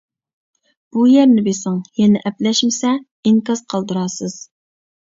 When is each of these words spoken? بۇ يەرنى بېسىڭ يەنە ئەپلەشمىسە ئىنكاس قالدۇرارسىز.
بۇ 0.95 1.03
يەرنى 1.09 1.43
بېسىڭ 1.49 1.77
يەنە 2.01 2.25
ئەپلەشمىسە 2.31 2.95
ئىنكاس 2.99 3.65
قالدۇرارسىز. 3.77 4.43